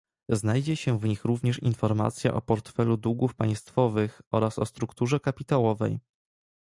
[0.29, 5.99] Znajdzie się w nich również informacja o portfelu długów państwowych oraz o strukturze kapitałowej